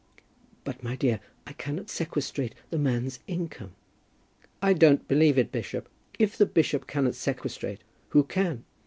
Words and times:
"But, 0.63 0.81
my 0.83 0.95
dear, 0.95 1.19
I 1.45 1.53
cannot 1.53 1.91
sequestrate 1.91 2.55
the 2.71 2.79
man's 2.79 3.19
income." 3.27 3.73
"I 4.59 4.73
don't 4.73 5.07
believe 5.07 5.37
it, 5.37 5.51
bishop. 5.51 5.87
If 6.17 6.39
the 6.39 6.47
bishop 6.47 6.87
cannot 6.87 7.13
sequestrate, 7.13 7.81
who 8.09 8.23
can? 8.23 8.63